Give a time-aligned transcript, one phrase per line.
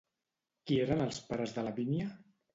[0.71, 2.11] Qui eren els pares de Lavínia?